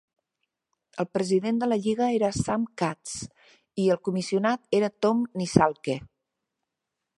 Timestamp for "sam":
2.37-2.65